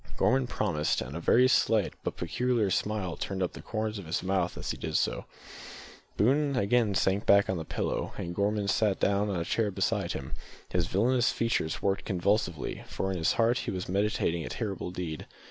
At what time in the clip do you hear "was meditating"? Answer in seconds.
13.69-14.43